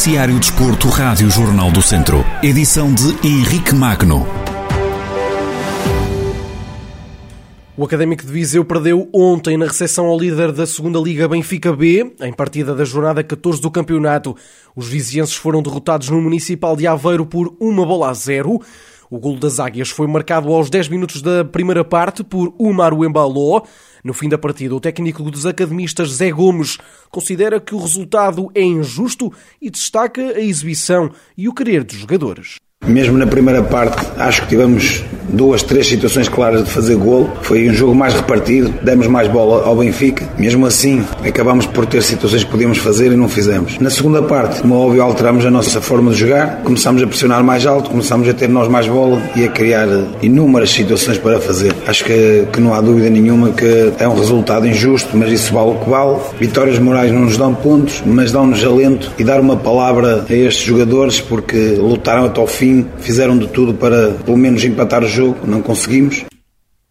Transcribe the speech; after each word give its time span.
Noticiário 0.00 0.38
Desporto, 0.38 0.88
Rádio 0.88 1.30
Jornal 1.30 1.70
do 1.70 1.82
Centro. 1.82 2.24
Edição 2.42 2.94
de 2.94 3.10
Henrique 3.26 3.74
Magno. 3.74 4.26
O 7.76 7.84
Académico 7.84 8.24
de 8.24 8.30
Viseu 8.32 8.64
perdeu 8.64 9.08
ontem 9.12 9.56
na 9.56 9.66
recepção 9.66 10.06
ao 10.06 10.18
líder 10.18 10.52
da 10.52 10.66
segunda 10.66 10.98
Liga 10.98 11.26
Benfica 11.26 11.72
B, 11.72 12.14
em 12.20 12.32
partida 12.32 12.74
da 12.74 12.84
jornada 12.84 13.24
14 13.24 13.60
do 13.60 13.70
campeonato. 13.70 14.36
Os 14.76 14.86
vizienses 14.86 15.34
foram 15.34 15.62
derrotados 15.62 16.08
no 16.08 16.20
Municipal 16.20 16.76
de 16.76 16.86
Aveiro 16.86 17.26
por 17.26 17.54
uma 17.58 17.84
bola 17.84 18.10
a 18.10 18.14
zero. 18.14 18.60
O 19.10 19.18
golo 19.18 19.40
das 19.40 19.58
Águias 19.58 19.90
foi 19.90 20.06
marcado 20.06 20.54
aos 20.54 20.70
10 20.70 20.86
minutos 20.86 21.20
da 21.20 21.44
primeira 21.44 21.84
parte 21.84 22.22
por 22.22 22.54
Umar 22.56 22.94
Wembaló. 22.94 23.62
No 24.04 24.14
fim 24.14 24.28
da 24.28 24.38
partida, 24.38 24.72
o 24.72 24.78
técnico 24.78 25.28
dos 25.32 25.46
academistas 25.46 26.10
Zé 26.10 26.30
Gomes 26.30 26.78
considera 27.10 27.60
que 27.60 27.74
o 27.74 27.80
resultado 27.80 28.52
é 28.54 28.62
injusto 28.62 29.32
e 29.60 29.68
destaca 29.68 30.22
a 30.22 30.40
exibição 30.40 31.10
e 31.36 31.48
o 31.48 31.52
querer 31.52 31.82
dos 31.82 31.96
jogadores. 31.96 32.60
Mesmo 32.86 33.16
na 33.18 33.26
primeira 33.26 33.62
parte, 33.62 34.04
acho 34.18 34.42
que 34.42 34.48
tivemos 34.48 35.04
duas, 35.28 35.62
três 35.62 35.86
situações 35.86 36.28
claras 36.28 36.64
de 36.64 36.70
fazer 36.70 36.96
golo. 36.96 37.30
Foi 37.42 37.68
um 37.68 37.72
jogo 37.72 37.94
mais 37.94 38.14
repartido, 38.14 38.72
demos 38.82 39.06
mais 39.06 39.28
bola 39.28 39.64
ao 39.64 39.76
Benfica. 39.76 40.28
Mesmo 40.38 40.66
assim, 40.66 41.04
acabamos 41.24 41.66
por 41.66 41.86
ter 41.86 42.02
situações 42.02 42.42
que 42.42 42.50
podíamos 42.50 42.78
fazer 42.78 43.12
e 43.12 43.16
não 43.16 43.28
fizemos. 43.28 43.78
Na 43.78 43.90
segunda 43.90 44.22
parte, 44.22 44.62
como 44.62 44.74
é 44.74 44.78
óbvio, 44.78 45.02
alteramos 45.02 45.44
a 45.46 45.50
nossa 45.50 45.80
forma 45.80 46.10
de 46.10 46.18
jogar, 46.18 46.62
começamos 46.64 47.02
a 47.02 47.06
pressionar 47.06 47.44
mais 47.44 47.64
alto, 47.66 47.90
começamos 47.90 48.28
a 48.28 48.34
ter 48.34 48.48
nós 48.48 48.66
mais 48.66 48.88
bola 48.88 49.22
e 49.36 49.44
a 49.44 49.48
criar 49.48 49.86
inúmeras 50.22 50.70
situações 50.70 51.18
para 51.18 51.38
fazer. 51.38 51.72
Acho 51.86 52.04
que, 52.04 52.46
que 52.52 52.60
não 52.60 52.74
há 52.74 52.80
dúvida 52.80 53.08
nenhuma 53.10 53.50
que 53.50 53.92
é 53.98 54.08
um 54.08 54.14
resultado 54.14 54.66
injusto, 54.66 55.16
mas 55.16 55.30
isso 55.30 55.52
vale 55.52 55.70
o 55.70 55.74
que 55.74 55.88
vale. 55.88 56.18
Vitórias 56.40 56.78
morais 56.78 57.12
não 57.12 57.20
nos 57.20 57.36
dão 57.36 57.54
pontos, 57.54 58.02
mas 58.04 58.32
dão-nos 58.32 58.64
alento 58.64 59.12
e 59.18 59.22
dar 59.22 59.38
uma 59.38 59.56
palavra 59.56 60.24
a 60.28 60.32
estes 60.32 60.64
jogadores 60.64 61.20
porque 61.20 61.76
lutaram 61.78 62.24
até 62.24 62.40
ao 62.40 62.46
fim 62.46 62.69
fim 62.70 62.86
fizeram 62.98 63.36
de 63.36 63.48
tudo 63.48 63.74
para 63.74 64.12
pelo 64.12 64.36
menos 64.36 64.62
empatar 64.64 65.02
o 65.02 65.08
jogo, 65.08 65.46
não 65.46 65.60
conseguimos. 65.60 66.24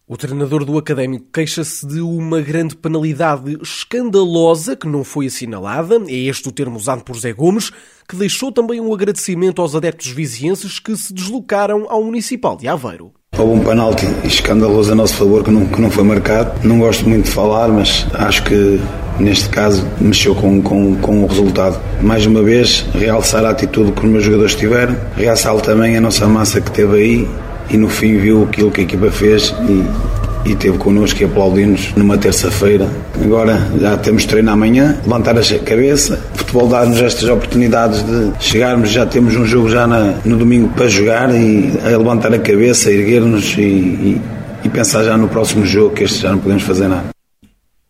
O 0.06 0.16
treinador 0.16 0.64
do 0.64 0.76
Académico 0.76 1.26
queixa-se 1.32 1.86
de 1.86 2.00
uma 2.00 2.40
grande 2.40 2.74
penalidade 2.74 3.56
escandalosa 3.62 4.74
que 4.74 4.88
não 4.88 5.04
foi 5.04 5.26
assinalada, 5.26 6.02
é 6.08 6.14
este 6.14 6.48
o 6.48 6.52
termo 6.52 6.76
usado 6.76 7.04
por 7.04 7.16
Zé 7.16 7.32
Gomes, 7.32 7.70
que 8.08 8.16
deixou 8.16 8.50
também 8.50 8.80
um 8.80 8.92
agradecimento 8.92 9.62
aos 9.62 9.76
adeptos 9.76 10.08
vizienses 10.08 10.80
que 10.80 10.96
se 10.96 11.14
deslocaram 11.14 11.86
ao 11.88 12.02
Municipal 12.02 12.56
de 12.56 12.66
Aveiro. 12.66 13.12
Houve 13.38 13.60
um 13.60 13.64
penalti 13.64 14.06
escandaloso 14.24 14.90
a 14.90 14.96
nosso 14.96 15.14
favor 15.14 15.44
que 15.44 15.50
não, 15.52 15.64
que 15.64 15.80
não 15.80 15.92
foi 15.92 16.02
marcado. 16.02 16.66
Não 16.66 16.80
gosto 16.80 17.08
muito 17.08 17.26
de 17.26 17.30
falar, 17.30 17.68
mas 17.68 18.04
acho 18.12 18.42
que 18.42 18.80
neste 19.20 19.48
caso 19.48 19.86
mexeu 20.00 20.34
com, 20.34 20.60
com, 20.62 20.96
com 20.96 21.22
o 21.22 21.26
resultado. 21.26 21.78
Mais 22.00 22.26
uma 22.26 22.42
vez, 22.42 22.86
realçar 22.94 23.44
a 23.44 23.50
atitude 23.50 23.92
que 23.92 24.04
os 24.04 24.10
meus 24.10 24.24
jogadores 24.24 24.54
tiveram, 24.54 24.96
realçar 25.16 25.54
também 25.60 25.96
a 25.96 26.00
nossa 26.00 26.26
massa 26.26 26.60
que 26.60 26.70
teve 26.70 26.96
aí 26.96 27.28
e 27.70 27.76
no 27.76 27.88
fim 27.88 28.18
viu 28.18 28.44
aquilo 28.44 28.70
que 28.70 28.80
a 28.80 28.84
equipa 28.84 29.10
fez 29.10 29.54
e, 29.68 30.50
e 30.50 30.54
teve 30.56 30.78
connosco 30.78 31.20
e 31.22 31.24
aplaudiu-nos 31.24 31.94
numa 31.94 32.18
terça-feira. 32.18 32.88
Agora 33.22 33.60
já 33.78 33.96
temos 33.96 34.24
treino 34.24 34.50
amanhã, 34.50 34.98
levantar 35.04 35.38
a 35.38 35.58
cabeça. 35.58 36.18
O 36.34 36.38
futebol 36.38 36.68
dá-nos 36.68 37.00
estas 37.00 37.28
oportunidades 37.28 38.02
de 38.02 38.32
chegarmos, 38.40 38.90
já 38.90 39.06
temos 39.06 39.36
um 39.36 39.44
jogo 39.44 39.68
já 39.68 39.86
na, 39.86 40.14
no 40.24 40.36
domingo 40.36 40.68
para 40.70 40.88
jogar 40.88 41.34
e 41.34 41.72
a 41.84 41.96
levantar 41.96 42.32
a 42.34 42.38
cabeça, 42.38 42.90
erguer-nos 42.90 43.56
e, 43.56 43.60
e, 43.60 44.22
e 44.64 44.68
pensar 44.68 45.04
já 45.04 45.16
no 45.16 45.28
próximo 45.28 45.64
jogo, 45.64 45.94
que 45.94 46.04
este 46.04 46.22
já 46.22 46.30
não 46.30 46.38
podemos 46.38 46.62
fazer 46.62 46.88
nada. 46.88 47.19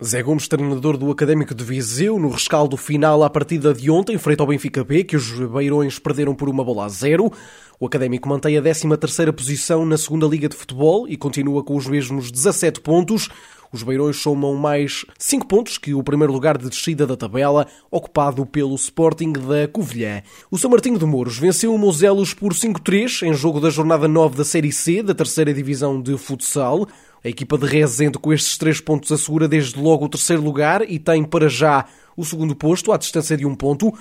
Zé 0.02 0.22
Gomes, 0.22 0.48
treinador 0.48 0.96
do 0.96 1.10
Académico 1.10 1.54
de 1.54 1.62
Viseu, 1.62 2.18
no 2.18 2.30
rescaldo 2.30 2.74
final 2.74 3.22
à 3.22 3.28
partida 3.28 3.74
de 3.74 3.90
ontem, 3.90 4.16
frente 4.16 4.40
ao 4.40 4.46
Benfica 4.46 4.83
B, 4.83 5.05
que 5.05 5.14
os 5.14 5.30
beirões 5.50 5.98
perderam 5.98 6.34
por 6.34 6.48
uma 6.48 6.64
bola 6.64 6.86
a 6.86 6.88
zero. 6.88 7.30
O 7.78 7.84
Académico 7.84 8.27
mantém 8.27 8.56
a 8.56 8.62
13ª 8.62 9.30
posição 9.30 9.84
na 9.84 9.98
segunda 9.98 10.27
Liga 10.27 10.48
de 10.48 10.56
Futebol 10.56 11.06
e 11.06 11.18
continua 11.18 11.62
com 11.62 11.77
os 11.77 11.86
mesmos 11.86 12.30
17 12.30 12.80
pontos. 12.80 13.28
Os 13.70 13.83
beirões 13.83 14.16
somam 14.16 14.55
mais 14.56 15.05
5 15.18 15.46
pontos 15.46 15.77
que 15.77 15.92
o 15.92 16.02
primeiro 16.02 16.33
lugar 16.33 16.56
de 16.56 16.70
descida 16.70 17.06
da 17.06 17.16
tabela, 17.16 17.66
ocupado 17.90 18.46
pelo 18.46 18.74
Sporting 18.77 19.33
da 19.33 19.68
Covilhã. 19.70 20.22
O 20.50 20.56
São 20.56 20.70
Martinho 20.70 20.98
de 20.98 21.05
Mouros 21.05 21.39
venceu 21.39 21.74
o 21.74 21.78
Moselos 21.78 22.33
por 22.33 22.55
5-3 22.55 23.28
em 23.28 23.34
jogo 23.34 23.60
da 23.60 23.68
jornada 23.68 24.08
9 24.08 24.34
da 24.34 24.44
Série 24.44 24.72
C 24.72 25.02
da 25.02 25.14
terceira 25.14 25.52
divisão 25.52 26.00
de 26.00 26.16
futsal. 26.16 26.89
A 27.23 27.29
equipa 27.29 27.58
de 27.58 27.67
Rezende 27.67 28.19
com 28.19 28.33
estes 28.33 28.57
três 28.57 28.81
pontos 28.81 29.13
assegura 29.13 29.47
desde 29.47 29.79
logo 29.79 30.07
o 30.07 30.08
terceiro 30.08 30.42
lugar 30.42 30.83
e 30.89 30.98
tem 30.98 31.23
para 31.23 31.48
já 31.48 31.85
o 32.17 32.25
segundo 32.25 32.57
posto 32.57 32.92
à 32.92 32.97
distância 32.97 33.36
de 33.36 33.47
um 33.47 33.55
ponto. 33.55 33.92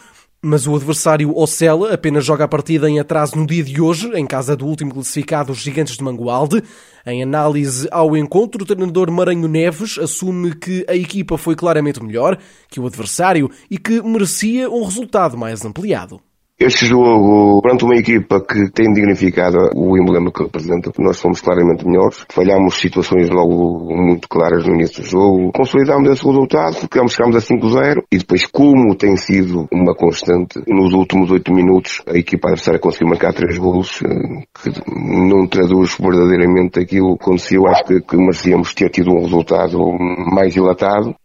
Mas 0.42 0.66
o 0.66 0.74
adversário 0.74 1.38
Ocela 1.38 1.94
apenas 1.94 2.24
joga 2.24 2.46
a 2.46 2.48
partida 2.48 2.90
em 2.90 2.98
atraso 2.98 3.36
no 3.36 3.46
dia 3.46 3.62
de 3.62 3.82
hoje, 3.82 4.10
em 4.16 4.26
casa 4.26 4.56
do 4.56 4.66
último 4.66 4.94
classificado, 4.94 5.52
os 5.52 5.58
Gigantes 5.58 5.98
de 5.98 6.04
Mangualde. 6.04 6.64
Em 7.06 7.22
análise 7.22 7.90
ao 7.92 8.16
encontro, 8.16 8.64
o 8.64 8.66
treinador 8.66 9.12
Maranho 9.12 9.50
Neves 9.50 9.98
assume 9.98 10.56
que 10.56 10.86
a 10.88 10.96
equipa 10.96 11.38
foi 11.38 11.58
claramente 11.58 12.02
melhor 12.02 12.38
que 12.70 12.80
o 12.80 12.88
adversário 12.88 13.52
e 13.70 13.78
que 13.78 14.02
merecia 14.02 14.70
um 14.70 14.86
resultado 14.86 15.38
mais 15.38 15.66
ampliado. 15.66 16.22
Este 16.62 16.88
jogo, 16.88 17.62
perante 17.62 17.86
uma 17.86 17.96
equipa 17.96 18.42
que 18.42 18.70
tem 18.72 18.92
dignificado 18.92 19.70
o 19.74 19.98
emblema 19.98 20.30
que 20.30 20.44
representa, 20.44 20.92
nós 21.00 21.18
fomos 21.18 21.40
claramente 21.40 21.88
melhores. 21.88 22.26
Falhámos 22.30 22.76
situações 22.76 23.30
logo 23.30 23.96
muito 23.96 24.28
claras 24.28 24.66
no 24.68 24.76
início 24.76 25.02
do 25.02 25.08
jogo. 25.08 25.54
Consolidámos 25.54 26.10
esse 26.10 26.26
resultado, 26.26 26.74
ficamos, 26.74 27.14
chegámos 27.14 27.38
a 27.38 27.40
5-0 27.40 28.02
e 28.12 28.18
depois, 28.18 28.46
como 28.46 28.94
tem 28.94 29.16
sido 29.16 29.70
uma 29.72 29.96
constante, 29.96 30.62
nos 30.68 30.92
últimos 30.94 31.32
8 31.32 31.50
minutos 31.54 32.02
a 32.06 32.18
equipa 32.18 32.50
adversária 32.50 32.78
conseguiu 32.78 33.08
marcar 33.08 33.34
3 33.34 33.58
golos, 33.58 34.02
eh, 34.04 34.44
que 34.62 34.70
não 34.86 35.48
traduz 35.48 35.96
verdadeiramente 35.98 36.78
aquilo 36.78 37.18
que 37.18 37.24
aconteceu. 37.24 37.68
Acho 37.68 37.86
que, 37.86 38.02
que 38.02 38.18
merecíamos 38.18 38.74
ter 38.74 38.90
tido 38.90 39.12
um 39.12 39.22
resultado 39.22 39.80
mais 40.34 40.54
dilatado. 40.54 41.16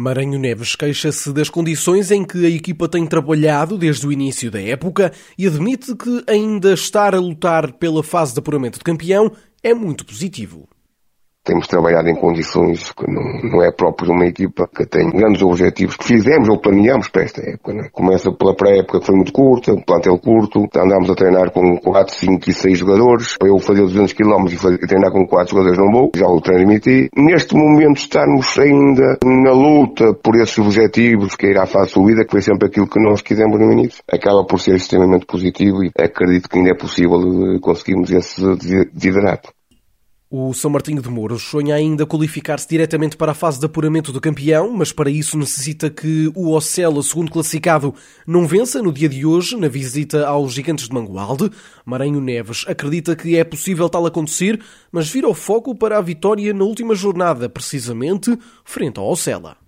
Maranho 0.00 0.38
Neves 0.38 0.74
queixa-se 0.74 1.30
das 1.30 1.50
condições 1.50 2.10
em 2.10 2.24
que 2.24 2.46
a 2.46 2.48
equipa 2.48 2.88
tem 2.88 3.06
trabalhado 3.06 3.76
desde 3.76 4.06
o 4.06 4.12
início 4.12 4.50
da 4.50 4.58
época 4.58 5.12
e 5.36 5.46
admite 5.46 5.94
que 5.94 6.24
ainda 6.26 6.72
estar 6.72 7.14
a 7.14 7.20
lutar 7.20 7.74
pela 7.74 8.02
fase 8.02 8.32
de 8.32 8.38
apuramento 8.38 8.78
de 8.78 8.84
campeão 8.84 9.30
é 9.62 9.74
muito 9.74 10.06
positivo. 10.06 10.66
Temos 11.50 11.66
trabalhado 11.66 12.08
em 12.08 12.14
condições 12.14 12.92
que 12.92 13.10
não, 13.10 13.24
não 13.50 13.60
é 13.60 13.72
próprio 13.72 14.06
de 14.06 14.12
uma 14.12 14.24
equipa 14.24 14.68
que 14.72 14.86
tem 14.86 15.10
grandes 15.10 15.42
objetivos 15.42 15.96
que 15.96 16.04
fizemos 16.04 16.48
ou 16.48 16.60
planeamos 16.60 17.08
para 17.08 17.24
esta 17.24 17.40
época. 17.40 17.72
Né? 17.72 17.88
Começa 17.90 18.30
pela 18.30 18.54
pré-época 18.54 19.00
que 19.00 19.06
foi 19.06 19.16
muito 19.16 19.32
curta, 19.32 19.74
plantel 19.84 20.16
curto, 20.20 20.68
andámos 20.76 21.10
a 21.10 21.14
treinar 21.16 21.50
com 21.50 21.76
4, 21.78 22.14
5 22.14 22.50
e 22.50 22.52
6 22.52 22.78
jogadores. 22.78 23.34
Eu 23.42 23.58
fazer 23.58 23.80
200 23.80 24.12
km 24.12 24.46
e 24.46 24.56
fazer, 24.56 24.78
treinar 24.78 25.10
com 25.10 25.26
4 25.26 25.50
jogadores 25.50 25.76
não 25.76 25.90
vou, 25.90 26.12
já 26.14 26.28
o 26.28 26.40
transmiti. 26.40 27.08
Neste 27.16 27.56
momento 27.56 27.96
estamos 27.96 28.56
ainda 28.56 29.18
na 29.24 29.50
luta 29.50 30.14
por 30.22 30.36
esses 30.36 30.56
objetivos, 30.56 31.34
que 31.34 31.46
é 31.46 31.50
ir 31.50 31.58
à 31.58 31.66
fase 31.66 31.90
subida, 31.90 32.24
que 32.24 32.30
foi 32.30 32.42
sempre 32.42 32.68
aquilo 32.68 32.86
que 32.86 33.02
nós 33.02 33.22
quisemos 33.22 33.58
no 33.58 33.72
início. 33.72 34.04
Acaba 34.08 34.44
por 34.44 34.60
ser 34.60 34.76
extremamente 34.76 35.26
positivo 35.26 35.82
e 35.82 35.90
acredito 35.98 36.48
que 36.48 36.58
ainda 36.58 36.70
é 36.70 36.78
possível 36.78 37.18
conseguirmos 37.60 38.12
esse 38.12 38.40
desiderato. 38.94 39.50
O 40.32 40.54
São 40.54 40.70
Martinho 40.70 41.02
de 41.02 41.08
Mouros 41.08 41.42
sonha 41.42 41.74
ainda 41.74 42.06
qualificar-se 42.06 42.68
diretamente 42.68 43.16
para 43.16 43.32
a 43.32 43.34
fase 43.34 43.58
de 43.58 43.66
apuramento 43.66 44.12
do 44.12 44.20
campeão, 44.20 44.70
mas 44.70 44.92
para 44.92 45.10
isso 45.10 45.36
necessita 45.36 45.90
que 45.90 46.30
o 46.36 46.52
Ocela, 46.52 47.02
segundo 47.02 47.32
classificado, 47.32 47.92
não 48.24 48.46
vença 48.46 48.80
no 48.80 48.92
dia 48.92 49.08
de 49.08 49.26
hoje 49.26 49.56
na 49.56 49.66
visita 49.66 50.28
aos 50.28 50.52
Gigantes 50.52 50.86
de 50.86 50.94
Mangualde. 50.94 51.50
Maranho 51.84 52.20
Neves 52.20 52.64
acredita 52.68 53.16
que 53.16 53.36
é 53.36 53.42
possível 53.42 53.88
tal 53.88 54.06
acontecer, 54.06 54.62
mas 54.92 55.10
vira 55.10 55.28
o 55.28 55.34
foco 55.34 55.74
para 55.74 55.98
a 55.98 56.00
vitória 56.00 56.54
na 56.54 56.62
última 56.62 56.94
jornada, 56.94 57.48
precisamente 57.48 58.38
frente 58.64 59.00
ao 59.00 59.10
Ocela. 59.10 59.59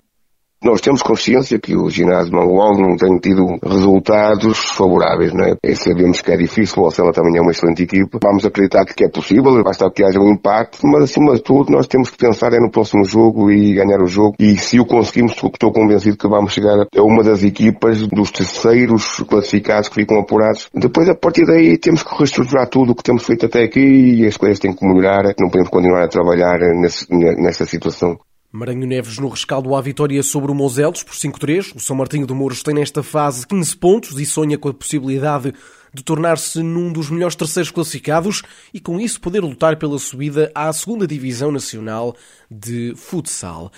Nós 0.64 0.81
temos 0.81 1.03
consciência 1.03 1.59
que 1.59 1.76
o 1.76 1.91
ginásio 1.91 2.32
Mangual 2.32 2.79
não 2.79 2.97
tem 2.97 3.19
tido 3.19 3.59
resultados 3.64 4.59
favoráveis, 4.76 5.32
não 5.32 5.44
é? 5.44 5.56
E 5.62 5.75
sabemos 5.75 6.20
que 6.20 6.31
é 6.31 6.37
difícil, 6.37 6.82
o 6.82 6.87
Ocela 6.87 7.12
também 7.12 7.37
é 7.37 7.41
uma 7.41 7.50
excelente 7.50 7.82
equipa. 7.82 8.20
Vamos 8.23 8.47
acreditar 8.47 8.85
que 8.85 9.05
é 9.05 9.09
possível, 9.09 9.62
basta 9.64 9.91
que 9.91 10.05
haja 10.05 10.20
um 10.20 10.31
impacto, 10.31 10.87
mas 10.87 11.05
acima 11.05 11.35
de 11.35 11.43
tudo 11.43 11.73
nós 11.73 11.88
temos 11.88 12.11
que 12.11 12.17
pensar 12.17 12.53
é 12.53 12.61
no 12.61 12.70
próximo 12.70 13.05
jogo 13.05 13.50
e 13.50 13.75
ganhar 13.75 14.00
o 14.00 14.06
jogo. 14.06 14.37
E 14.38 14.56
se 14.56 14.79
o 14.79 14.87
conseguimos, 14.87 15.32
estou 15.32 15.73
convencido 15.73 16.17
que 16.17 16.29
vamos 16.29 16.53
chegar 16.53 16.76
a 16.79 17.03
uma 17.03 17.25
das 17.25 17.43
equipas 17.43 18.06
dos 18.06 18.31
terceiros 18.31 19.17
classificados 19.29 19.88
que 19.88 19.97
ficam 19.97 20.20
apurados. 20.20 20.69
Depois, 20.73 21.09
a 21.09 21.14
partir 21.14 21.44
daí, 21.44 21.76
temos 21.76 22.05
que 22.05 22.17
reestruturar 22.17 22.69
tudo 22.69 22.93
o 22.93 22.94
que 22.94 23.03
temos 23.03 23.25
feito 23.25 23.47
até 23.47 23.64
aqui 23.64 23.81
e 23.81 24.26
as 24.26 24.37
coisas 24.37 24.61
têm 24.61 24.73
que 24.73 24.87
melhorar. 24.87 25.25
Não 25.41 25.49
podemos 25.49 25.70
continuar 25.70 26.05
a 26.05 26.09
trabalhar 26.09 26.59
nesse, 26.81 27.06
nessa 27.11 27.67
situação. 27.67 28.17
Maranhão 28.52 28.87
Neves 28.87 29.16
no 29.16 29.31
rescaldo 29.31 29.75
à 29.75 29.81
vitória 29.81 30.22
sobre 30.22 30.52
o 30.52 30.54
Moselos 30.54 31.02
por 31.02 31.14
5-3. 31.14 31.75
O 31.75 31.81
São 31.81 31.96
Martinho 31.96 32.26
de 32.26 32.34
Mouros 32.34 32.62
tem 32.62 32.75
nesta 32.75 33.02
fase 33.02 33.46
15 33.46 33.76
pontos 33.78 34.20
e 34.20 34.26
sonha 34.26 34.58
com 34.58 34.69
a 34.69 34.75
possibilidade 34.75 35.54
de 35.94 36.02
tornar-se 36.02 36.62
num 36.62 36.93
dos 36.93 37.08
melhores 37.08 37.34
terceiros 37.34 37.70
classificados 37.70 38.43
e 38.72 38.78
com 38.78 39.00
isso 39.00 39.22
poder 39.22 39.40
lutar 39.40 39.78
pela 39.78 39.99
subida 39.99 40.52
à 40.54 40.70
segunda 40.70 41.06
Divisão 41.06 41.50
Nacional 41.50 42.14
de 42.50 42.93
Futsal. 42.94 43.72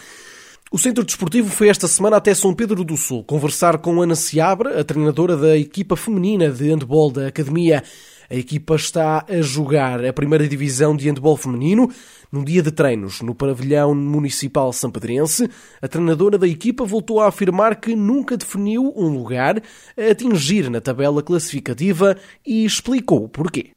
O 0.73 0.79
Centro 0.79 1.05
Desportivo 1.05 1.49
foi 1.51 1.69
esta 1.69 1.87
semana 1.87 2.17
até 2.17 2.35
São 2.35 2.53
Pedro 2.53 2.83
do 2.83 2.97
Sul 2.97 3.23
conversar 3.23 3.79
com 3.79 4.03
Ana 4.03 4.17
Seabra, 4.17 4.81
a 4.81 4.83
treinadora 4.83 5.37
da 5.37 5.57
equipa 5.57 5.95
feminina 5.95 6.51
de 6.51 6.69
handball 6.69 7.13
da 7.13 7.29
Academia. 7.29 7.85
A 8.31 8.35
equipa 8.35 8.75
está 8.77 9.25
a 9.29 9.41
jogar 9.41 10.05
a 10.05 10.13
primeira 10.13 10.49
divisão 10.49 10.97
de 10.97 11.09
handball 11.09 11.37
feminino 11.37 11.91
num 12.31 12.43
dia 12.43 12.63
de 12.63 12.73
treinos 12.73 13.21
no 13.21 13.35
pavilhão 13.35 13.95
municipal 13.95 14.73
sampedrense. 14.73 15.49
A 15.81 15.89
treinadora 15.89 16.39
da 16.39 16.49
equipa 16.49 16.85
voltou 16.85 17.21
a 17.21 17.29
afirmar 17.29 17.77
que 17.77 17.95
nunca 17.95 18.37
definiu 18.37 18.93
um 18.97 19.09
lugar 19.09 19.63
a 19.97 20.11
atingir 20.11 20.71
na 20.71 20.81
tabela 20.81 21.23
classificativa 21.23 22.17
e 22.47 22.65
explicou 22.65 23.25
o 23.25 23.29
porquê. 23.29 23.71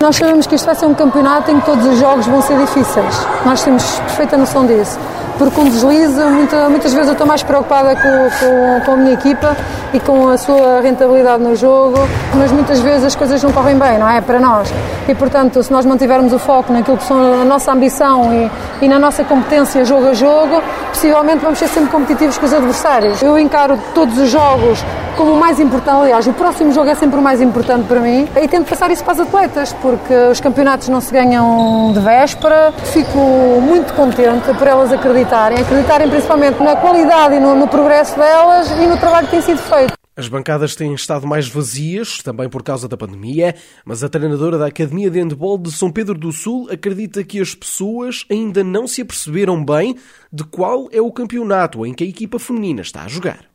Nós 0.00 0.16
sabemos 0.16 0.46
que 0.46 0.54
isto 0.54 0.64
vai 0.64 0.74
ser 0.74 0.86
um 0.86 0.94
campeonato 0.94 1.50
em 1.50 1.60
que 1.60 1.66
todos 1.66 1.84
os 1.84 1.98
jogos 1.98 2.26
vão 2.26 2.40
ser 2.40 2.58
difíceis. 2.58 3.14
Nós 3.44 3.62
temos 3.62 3.84
perfeita 4.00 4.38
noção 4.38 4.66
disso 4.66 4.98
porque 5.40 5.58
um 5.58 5.70
deslize, 5.70 6.22
muita, 6.22 6.68
muitas 6.68 6.92
vezes 6.92 7.08
eu 7.08 7.12
estou 7.14 7.26
mais 7.26 7.42
preocupada 7.42 7.96
com, 7.96 8.28
com, 8.38 8.84
com, 8.84 8.92
a 8.92 8.96
minha 8.96 9.14
equipa 9.14 9.56
e 9.90 9.98
com 9.98 10.28
a 10.28 10.36
sua 10.36 10.82
rentabilidade 10.82 11.42
no 11.42 11.56
jogo, 11.56 11.96
mas 12.34 12.52
muitas 12.52 12.78
vezes 12.80 13.06
as 13.06 13.14
coisas 13.14 13.42
não 13.42 13.50
correm 13.50 13.78
bem, 13.78 13.98
não 13.98 14.06
é? 14.06 14.20
Para 14.20 14.38
nós. 14.38 14.70
E 15.08 15.14
portanto, 15.14 15.62
se 15.62 15.72
nós 15.72 15.86
mantivermos 15.86 16.34
o 16.34 16.38
foco 16.38 16.70
naquilo 16.70 16.98
que 16.98 17.04
são 17.04 17.40
a 17.40 17.44
nossa 17.46 17.72
ambição 17.72 18.30
e, 18.34 18.50
e 18.84 18.88
na 18.88 18.98
nossa 18.98 19.24
competência 19.24 19.82
jogo 19.82 20.08
a 20.08 20.12
jogo, 20.12 20.62
possivelmente 20.88 21.38
vamos 21.38 21.58
ser 21.58 21.68
sempre 21.68 21.90
competitivos 21.90 22.36
com 22.36 22.44
os 22.44 22.52
adversários. 22.52 23.22
Eu 23.22 23.38
encaro 23.38 23.78
todos 23.94 24.18
os 24.18 24.28
jogos 24.28 24.84
como 25.20 25.34
o 25.34 25.38
mais 25.38 25.60
importante, 25.60 26.00
aliás, 26.00 26.26
o 26.26 26.32
próximo 26.32 26.72
jogo 26.72 26.88
é 26.88 26.94
sempre 26.94 27.18
o 27.18 27.22
mais 27.22 27.42
importante 27.42 27.86
para 27.86 28.00
mim 28.00 28.26
e 28.42 28.48
tento 28.48 28.66
passar 28.66 28.90
isso 28.90 29.04
para 29.04 29.12
as 29.12 29.20
atletas, 29.20 29.70
porque 29.74 30.14
os 30.14 30.40
campeonatos 30.40 30.88
não 30.88 30.98
se 30.98 31.12
ganham 31.12 31.92
de 31.92 32.00
véspera. 32.00 32.72
Fico 32.72 33.18
muito 33.60 33.92
contente 33.92 34.46
por 34.58 34.66
elas 34.66 34.90
acreditarem 34.90 35.58
acreditarem, 35.58 36.08
principalmente 36.08 36.62
na 36.62 36.74
qualidade 36.74 37.34
e 37.34 37.40
no, 37.40 37.54
no 37.54 37.68
progresso 37.68 38.16
delas 38.16 38.70
e 38.70 38.86
no 38.86 38.96
trabalho 38.96 39.26
que 39.26 39.32
tem 39.32 39.42
sido 39.42 39.58
feito. 39.58 39.92
As 40.16 40.26
bancadas 40.26 40.74
têm 40.74 40.94
estado 40.94 41.26
mais 41.26 41.48
vazias, 41.48 42.22
também 42.22 42.48
por 42.48 42.62
causa 42.62 42.88
da 42.88 42.96
pandemia, 42.96 43.54
mas 43.84 44.02
a 44.02 44.08
treinadora 44.08 44.56
da 44.56 44.68
Academia 44.68 45.10
de 45.10 45.20
Handball 45.20 45.58
de 45.58 45.70
São 45.70 45.90
Pedro 45.90 46.14
do 46.14 46.32
Sul 46.32 46.66
acredita 46.72 47.22
que 47.22 47.40
as 47.40 47.54
pessoas 47.54 48.24
ainda 48.30 48.64
não 48.64 48.86
se 48.86 49.02
aperceberam 49.02 49.62
bem 49.62 49.96
de 50.32 50.44
qual 50.44 50.88
é 50.90 51.00
o 51.02 51.12
campeonato 51.12 51.84
em 51.84 51.92
que 51.92 52.04
a 52.04 52.06
equipa 52.06 52.38
feminina 52.38 52.80
está 52.80 53.02
a 53.02 53.08
jogar. 53.08 53.49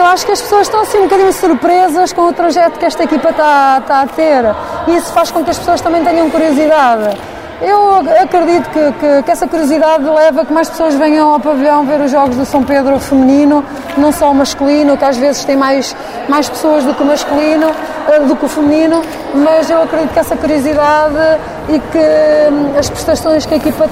Eu 0.00 0.06
acho 0.06 0.24
que 0.24 0.30
as 0.30 0.40
pessoas 0.40 0.68
estão 0.68 0.80
assim 0.82 0.98
um 0.98 1.02
bocadinho 1.02 1.32
surpresas 1.32 2.12
com 2.12 2.28
o 2.28 2.32
trajeto 2.32 2.78
que 2.78 2.84
esta 2.84 3.02
equipa 3.02 3.30
está, 3.30 3.78
está 3.82 4.02
a 4.02 4.06
ter 4.06 4.44
e 4.86 4.96
isso 4.96 5.12
faz 5.12 5.32
com 5.32 5.42
que 5.42 5.50
as 5.50 5.58
pessoas 5.58 5.80
também 5.80 6.04
tenham 6.04 6.30
curiosidade. 6.30 7.18
Eu 7.60 7.96
acredito 8.22 8.70
que, 8.70 8.92
que, 8.92 9.22
que, 9.24 9.30
essa 9.32 9.48
curiosidade 9.48 10.04
leva 10.04 10.42
a 10.42 10.46
que 10.46 10.52
mais 10.52 10.68
pessoas 10.68 10.94
venham 10.94 11.34
ao 11.34 11.40
pavilhão 11.40 11.84
ver 11.84 12.00
os 12.00 12.12
jogos 12.12 12.36
do 12.36 12.46
São 12.46 12.62
Pedro 12.62 12.96
feminino, 13.00 13.64
não 13.96 14.12
só 14.12 14.30
o 14.30 14.34
masculino, 14.36 14.96
que 14.96 15.04
às 15.04 15.16
vezes 15.16 15.44
tem 15.44 15.56
mais, 15.56 15.96
mais 16.28 16.48
pessoas 16.48 16.84
do 16.84 16.94
que 16.94 17.02
o 17.02 17.04
masculino, 17.04 17.66
eh, 18.06 18.20
do 18.20 18.36
que 18.36 18.44
o 18.44 18.48
feminino, 18.48 19.02
mas 19.34 19.68
eu 19.68 19.82
acredito 19.82 20.12
que 20.12 20.18
essa 20.20 20.36
curiosidade 20.36 21.40
e 21.68 21.80
que 21.80 21.98
hum, 21.98 22.78
as 22.78 22.88
prestações 22.88 23.44
que 23.44 23.54
a 23.54 23.56
equipa 23.56 23.90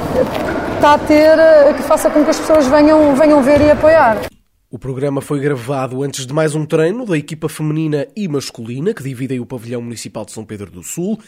está 0.76 0.94
a 0.94 0.98
ter, 0.98 1.36
eh, 1.36 1.74
que 1.76 1.82
faça 1.82 2.08
com 2.08 2.22
que 2.22 2.30
as 2.30 2.38
pessoas 2.38 2.64
venham, 2.68 3.12
venham 3.16 3.42
ver 3.42 3.60
e 3.60 3.72
apoiar. 3.72 4.18
O 4.76 4.78
programa 4.78 5.22
foi 5.22 5.40
gravado 5.40 6.02
antes 6.02 6.26
de 6.26 6.34
mais 6.34 6.54
um 6.54 6.66
treino 6.66 7.06
da 7.06 7.16
equipa 7.16 7.48
feminina 7.48 8.06
e 8.14 8.28
masculina 8.28 8.92
que 8.92 9.02
dividem 9.02 9.40
o 9.40 9.46
pavilhão 9.46 9.80
municipal 9.80 10.22
de 10.26 10.32
São 10.32 10.44
Pedro 10.44 10.70
do 10.70 10.82
Sul. 10.82 11.18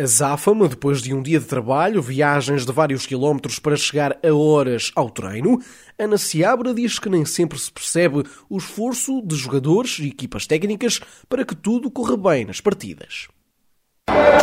A 0.00 0.06
Záfama, 0.06 0.68
depois 0.68 1.02
de 1.02 1.12
um 1.12 1.20
dia 1.20 1.40
de 1.40 1.44
trabalho, 1.44 2.00
viagens 2.00 2.64
de 2.64 2.70
vários 2.70 3.04
quilómetros 3.04 3.58
para 3.58 3.74
chegar 3.74 4.16
a 4.24 4.32
horas 4.32 4.92
ao 4.94 5.10
treino, 5.10 5.60
Ana 5.98 6.16
Seabra 6.16 6.72
diz 6.72 7.00
que 7.00 7.08
nem 7.08 7.24
sempre 7.24 7.58
se 7.58 7.72
percebe 7.72 8.22
o 8.48 8.58
esforço 8.58 9.20
de 9.26 9.34
jogadores 9.34 9.98
e 9.98 10.06
equipas 10.06 10.46
técnicas 10.46 11.00
para 11.28 11.44
que 11.44 11.56
tudo 11.56 11.90
corra 11.90 12.16
bem 12.16 12.44
nas 12.44 12.60
partidas. 12.60 13.26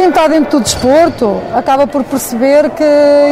Quem 0.02 0.10
está 0.10 0.28
dentro 0.28 0.58
do 0.58 0.64
desporto 0.64 1.40
acaba 1.54 1.86
por 1.86 2.04
perceber 2.04 2.72
que 2.72 2.84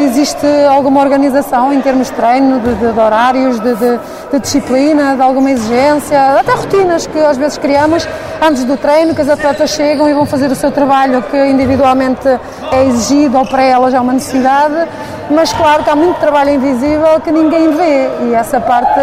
existe 0.04 0.46
alguma 0.70 1.02
organização 1.02 1.74
em 1.74 1.82
termos 1.82 2.10
de 2.10 2.14
treino, 2.14 2.60
de, 2.60 2.76
de, 2.76 2.94
de 2.94 3.00
horários, 3.00 3.60
de, 3.60 3.74
de, 3.74 4.40
disciplina, 4.40 5.16
de 5.16 5.22
alguma 5.24 5.50
exigência, 5.50 6.40
até 6.40 6.54
rotinas 6.54 7.08
que 7.08 7.18
às 7.18 7.38
vezes 7.38 7.58
criamos 7.58 8.08
antes 8.40 8.64
do 8.66 8.78
treino, 8.78 9.16
que 9.16 9.22
as 9.22 9.30
atletas 9.30 9.72
chegam 9.72 10.08
e 10.08 10.14
vão 10.14 10.28
fazer 10.28 10.52
o 10.52 10.56
seu 10.56 10.72
trabalho 10.72 11.24
que 11.24 11.38
individualmente 11.38 12.28
é 12.72 12.86
exigido 12.86 13.40
ou 13.40 13.46
para 13.48 13.64
elas 13.64 13.92
é 13.96 14.00
uma 14.00 14.14
necessidade, 14.14 14.88
mas 15.32 15.52
claro 15.52 15.84
que 15.84 15.90
há 15.90 15.96
muito 15.96 16.20
trabalho 16.20 16.52
invisível 16.52 17.20
que 17.20 17.32
ninguém 17.32 17.72
vê 17.72 18.10
e 18.30 18.36
essa 18.36 18.60
parte 18.60 19.00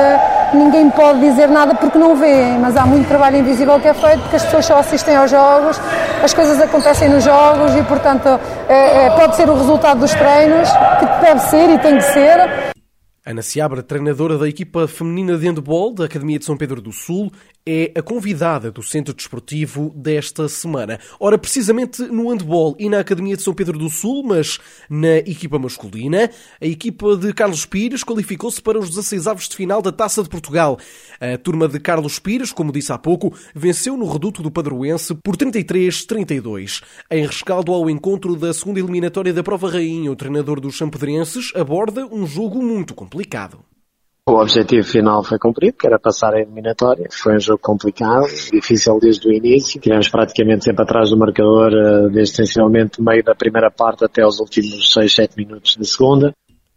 ninguém 0.54 0.90
pode 0.90 1.20
dizer 1.20 1.48
nada 1.48 1.74
porque 1.74 1.98
não 1.98 2.16
vê, 2.16 2.56
mas 2.60 2.76
há 2.76 2.86
muito 2.86 3.08
trabalho 3.08 3.38
invisível 3.38 3.78
que 3.80 3.88
é 3.88 3.94
feito 3.94 4.20
porque 4.22 4.36
as 4.36 4.44
pessoas 4.44 4.64
só 4.66 4.78
assistem 4.78 5.16
aos 5.16 5.30
jogos, 5.30 5.80
as 6.22 6.32
coisas 6.34 6.60
acontecem 6.60 7.08
nos 7.08 7.24
jogos 7.24 7.74
e, 7.74 7.82
portanto, 7.82 8.28
é, 8.68 9.06
é, 9.06 9.10
pode 9.10 9.36
ser 9.36 9.48
o 9.48 9.54
resultado 9.54 10.00
dos 10.00 10.12
treinos, 10.12 10.68
que 10.98 11.24
deve 11.24 11.40
ser 11.40 11.70
e 11.70 11.78
tem 11.78 11.96
que 11.96 12.04
ser. 12.04 12.72
Ana 13.24 13.42
Seabra, 13.42 13.82
treinadora 13.82 14.38
da 14.38 14.48
equipa 14.48 14.86
feminina 14.86 15.36
de 15.36 15.46
handball 15.46 15.92
da 15.92 16.04
Academia 16.04 16.38
de 16.38 16.44
São 16.44 16.56
Pedro 16.56 16.80
do 16.80 16.92
Sul, 16.92 17.32
é 17.66 17.90
a 17.96 18.02
convidada 18.02 18.70
do 18.70 18.80
Centro 18.80 19.12
Desportivo 19.12 19.92
desta 19.96 20.48
semana. 20.48 21.00
Ora, 21.18 21.36
precisamente 21.36 22.00
no 22.02 22.30
handball 22.30 22.76
e 22.78 22.88
na 22.88 23.00
Academia 23.00 23.36
de 23.36 23.42
São 23.42 23.52
Pedro 23.52 23.76
do 23.76 23.90
Sul, 23.90 24.22
mas 24.22 24.60
na 24.88 25.16
equipa 25.16 25.58
masculina, 25.58 26.30
a 26.60 26.66
equipa 26.66 27.16
de 27.16 27.32
Carlos 27.32 27.66
Pires 27.66 28.04
qualificou-se 28.04 28.62
para 28.62 28.78
os 28.78 28.90
16 28.90 29.26
avos 29.26 29.48
de 29.48 29.56
final 29.56 29.82
da 29.82 29.90
Taça 29.90 30.22
de 30.22 30.28
Portugal. 30.28 30.78
A 31.20 31.36
turma 31.36 31.66
de 31.66 31.80
Carlos 31.80 32.20
Pires, 32.20 32.52
como 32.52 32.70
disse 32.70 32.92
há 32.92 32.98
pouco, 32.98 33.34
venceu 33.52 33.96
no 33.96 34.08
reduto 34.08 34.42
do 34.42 34.50
Padroense 34.50 35.14
por 35.16 35.36
33-32. 35.36 36.82
Em 37.10 37.26
rescaldo 37.26 37.72
ao 37.72 37.90
encontro 37.90 38.36
da 38.36 38.54
segunda 38.54 38.78
eliminatória 38.78 39.32
da 39.32 39.42
Prova 39.42 39.68
Rainha, 39.68 40.12
o 40.12 40.16
treinador 40.16 40.60
dos 40.60 40.76
Champedrenses 40.76 41.52
aborda 41.56 42.06
um 42.06 42.26
jogo 42.26 42.62
muito 42.62 42.94
complicado. 42.94 43.58
O 44.28 44.40
objetivo 44.40 44.84
final 44.84 45.22
foi 45.22 45.38
cumprido, 45.38 45.76
que 45.78 45.86
era 45.86 46.00
passar 46.00 46.34
a 46.34 46.40
eliminatória. 46.40 47.06
Foi 47.12 47.36
um 47.36 47.38
jogo 47.38 47.60
complicado, 47.62 48.26
difícil 48.50 48.98
desde 48.98 49.28
o 49.28 49.32
início. 49.32 49.80
Tivemos 49.80 50.08
praticamente 50.08 50.64
sempre 50.64 50.82
atrás 50.82 51.10
do 51.10 51.16
marcador, 51.16 51.72
eh, 51.72 52.08
desde 52.10 52.42
essencialmente 52.42 53.00
meio 53.00 53.22
da 53.22 53.36
primeira 53.36 53.70
parte 53.70 54.04
até 54.04 54.26
os 54.26 54.40
últimos 54.40 54.92
6, 54.92 55.14
7 55.14 55.36
minutos 55.36 55.76
de 55.78 55.86
segunda. 55.86 56.34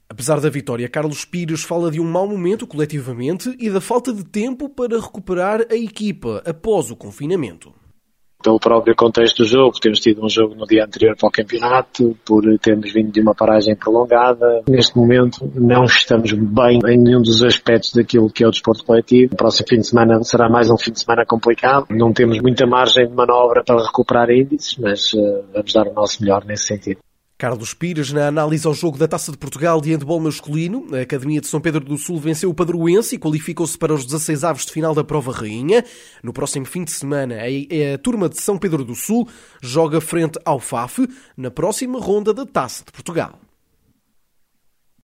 Apesar 0.08 0.40
da 0.40 0.48
vitória, 0.48 0.88
Carlos 0.88 1.26
Pires 1.26 1.64
fala 1.64 1.90
de 1.90 2.00
um 2.00 2.06
mau 2.06 2.28
momento 2.28 2.68
coletivamente 2.68 3.56
e 3.60 3.68
da 3.72 3.82
falta 3.82 4.14
de 4.14 4.24
tempo 4.24 4.70
para 4.70 5.00
recuperar 5.00 5.66
a 5.72 5.76
equipa 5.76 6.44
após 6.46 6.92
o 6.92 6.96
confinamento 6.96 7.74
pelo 8.42 8.60
próprio 8.60 8.96
contexto 8.96 9.44
do 9.44 9.46
jogo, 9.46 9.80
temos 9.80 10.00
tido 10.00 10.24
um 10.24 10.30
jogo 10.30 10.56
no 10.56 10.66
dia 10.66 10.86
anterior 10.86 11.16
para 11.16 11.28
o 11.28 11.32
campeonato, 11.32 12.18
por 12.26 12.44
termos 12.60 12.92
vindo 12.94 13.12
de 13.12 13.22
uma 13.22 13.36
paragem 13.36 13.76
prolongada. 13.76 14.64
Neste 14.68 14.98
momento 14.98 15.50
não 15.56 15.84
estamos 15.84 16.32
bem 16.32 16.80
em 16.88 16.98
nenhum 16.98 17.22
dos 17.22 17.44
aspectos 17.44 17.94
daquilo 17.94 18.30
que 18.30 18.44
é 18.44 18.48
o 18.48 18.52
desporto 18.52 18.86
coletivo. 18.86 19.34
O 19.34 19.38
próximo 19.38 19.68
fim 19.70 19.78
de 19.80 19.88
semana 19.88 20.24
será 20.24 20.50
mais 20.50 20.70
um 20.70 20.78
fim 20.78 20.92
de 20.92 21.02
semana 21.02 21.26
complicado. 21.26 21.88
Não 21.90 22.14
temos 22.14 22.40
muita 22.42 22.66
margem 22.66 23.08
de 23.08 23.14
manobra 23.14 23.64
para 23.64 23.84
recuperar 23.84 24.30
índices, 24.30 24.78
mas 24.78 25.14
uh, 25.14 25.44
vamos 25.54 25.74
dar 25.74 25.88
o 25.88 25.94
nosso 25.94 26.22
melhor 26.22 26.46
nesse 26.46 26.68
sentido. 26.68 27.00
Carlos 27.40 27.74
Pires, 27.74 28.12
na 28.12 28.28
análise 28.28 28.68
ao 28.68 28.74
jogo 28.74 28.98
da 28.98 29.08
Taça 29.08 29.32
de 29.32 29.38
Portugal 29.38 29.80
de 29.80 29.92
handball 29.92 30.20
masculino, 30.20 30.86
a 30.92 31.00
Academia 31.00 31.40
de 31.40 31.48
São 31.48 31.62
Pedro 31.62 31.80
do 31.80 31.98
Sul 31.98 32.20
venceu 32.20 32.50
o 32.50 32.54
Padroense 32.54 33.16
e 33.16 33.18
qualificou-se 33.18 33.78
para 33.78 33.94
os 33.94 34.06
16 34.06 34.44
avos 34.44 34.66
de 34.66 34.74
final 34.74 34.94
da 34.94 35.06
Prova 35.06 35.32
Rainha. 35.32 35.86
No 36.22 36.34
próximo 36.34 36.66
fim 36.66 36.84
de 36.84 36.92
semana, 36.92 37.38
a, 37.38 37.98
turma 38.00 38.28
de 38.28 38.42
São 38.42 38.58
Pedro 38.58 38.84
do 38.84 38.94
Sul 38.94 39.26
joga 39.62 40.02
frente 40.02 40.38
ao 40.44 40.60
FAF 40.60 41.08
na 41.38 41.50
próxima 41.50 41.98
ronda 41.98 42.34
da 42.34 42.46
Taça 42.46 42.84
de 42.84 42.92
Portugal. 42.92 43.40